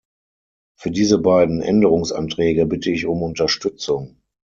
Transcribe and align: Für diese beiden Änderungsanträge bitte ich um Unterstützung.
Für 0.79 0.89
diese 0.89 1.19
beiden 1.19 1.61
Änderungsanträge 1.61 2.65
bitte 2.65 2.89
ich 2.89 3.05
um 3.05 3.21
Unterstützung. 3.21 4.17